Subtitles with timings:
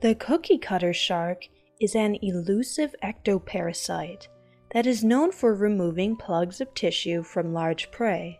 [0.00, 1.48] The cookie cutter shark
[1.80, 4.28] is an elusive ectoparasite
[4.72, 8.38] that is known for removing plugs of tissue from large prey.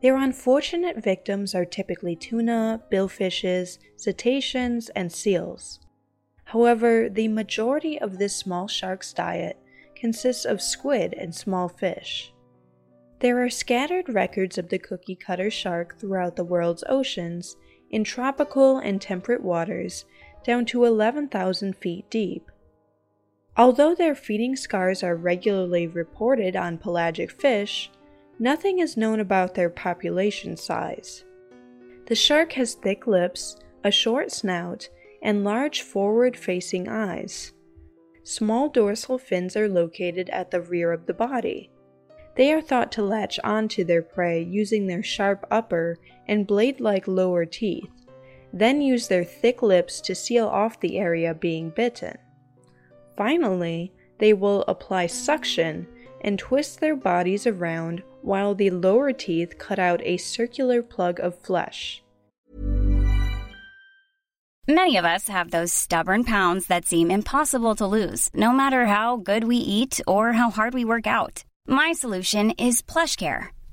[0.00, 5.80] Their unfortunate victims are typically tuna, billfishes, cetaceans, and seals.
[6.44, 9.58] However, the majority of this small shark's diet
[9.96, 12.32] consists of squid and small fish.
[13.18, 17.56] There are scattered records of the cookie cutter shark throughout the world's oceans,
[17.90, 20.04] in tropical and temperate waters,
[20.46, 22.50] down to 11,000 feet deep.
[23.56, 27.90] Although their feeding scars are regularly reported on pelagic fish,
[28.38, 31.24] nothing is known about their population size.
[32.06, 34.88] The shark has thick lips, a short snout,
[35.20, 37.52] and large forward facing eyes.
[38.22, 41.70] Small dorsal fins are located at the rear of the body.
[42.36, 45.96] They are thought to latch onto their prey using their sharp upper
[46.28, 47.90] and blade like lower teeth,
[48.58, 52.16] then use their thick lips to seal off the area being bitten.
[53.16, 55.86] Finally, they will apply suction
[56.22, 61.38] and twist their bodies around while the lower teeth cut out a circular plug of
[61.38, 62.02] flesh.
[64.68, 69.16] Many of us have those stubborn pounds that seem impossible to lose, no matter how
[69.16, 71.44] good we eat or how hard we work out.
[71.68, 73.50] My solution is PlushCare.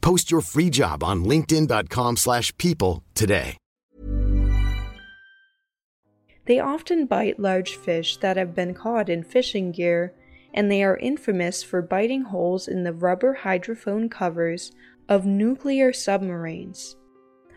[0.00, 3.56] Post your free job on linkedin.com/people slash people today.
[6.46, 10.14] They often bite large fish that have been caught in fishing gear,
[10.52, 14.72] and they are infamous for biting holes in the rubber hydrophone covers
[15.08, 16.96] of nuclear submarines.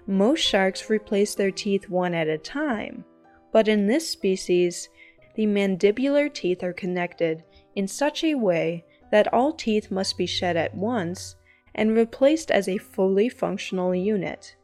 [0.05, 3.03] Most sharks replace their teeth one at a time,
[3.51, 4.89] but in this species,
[5.35, 7.43] the mandibular teeth are connected
[7.75, 11.35] in such a way that all teeth must be shed at once
[11.75, 14.55] and replaced as a fully functional unit.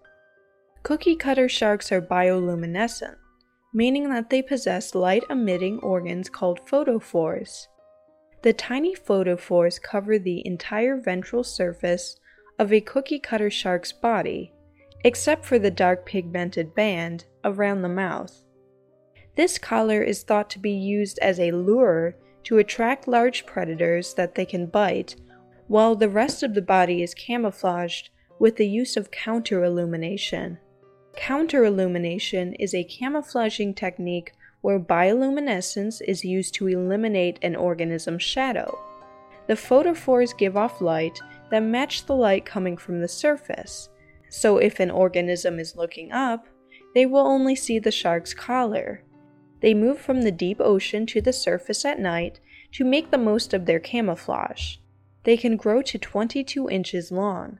[0.84, 3.16] Cookie cutter sharks are bioluminescent,
[3.74, 7.68] meaning that they possess light emitting organs called photophores.
[8.42, 12.18] The tiny photophores cover the entire ventral surface
[12.58, 14.54] of a cookie cutter shark's body,
[15.04, 18.44] except for the dark pigmented band around the mouth.
[19.36, 24.36] This collar is thought to be used as a lure to attract large predators that
[24.36, 25.16] they can bite,
[25.70, 30.58] while the rest of the body is camouflaged with the use of counter illumination.
[31.16, 38.80] Counter illumination is a camouflaging technique where bioluminescence is used to eliminate an organism's shadow.
[39.46, 41.20] The photophores give off light
[41.52, 43.90] that match the light coming from the surface.
[44.30, 46.48] So if an organism is looking up,
[46.96, 49.04] they will only see the shark's collar.
[49.62, 52.40] They move from the deep ocean to the surface at night
[52.72, 54.78] to make the most of their camouflage.
[55.24, 57.60] They can grow to 22 inches long.